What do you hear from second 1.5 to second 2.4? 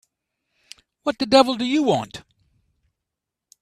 do you want?